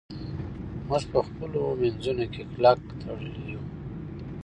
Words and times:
موږ 0.87 1.03
په 1.11 1.19
خپلو 1.27 1.61
منځونو 1.81 2.25
کې 2.33 2.41
کلک 2.53 2.79
تړلي 2.99 3.43
یو. 3.53 3.61